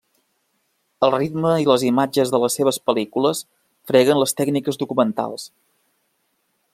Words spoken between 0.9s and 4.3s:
El ritme i les imatges de les seves pel·lícules freguen